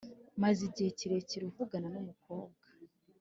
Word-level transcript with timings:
maze 0.41 0.59
igihe 0.69 0.89
kirekire 0.97 1.43
uvugana 1.45 1.87
n’umukobwa 1.93 2.65